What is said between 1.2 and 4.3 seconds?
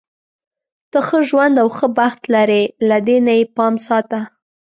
ژوند او ښه بخت لری، له دې نه یې پام ساته.